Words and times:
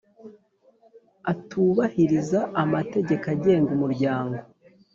atubahiriza 1.31 2.39
amategeko 2.63 3.25
agenga 3.35 3.69
umuryango 3.77 4.37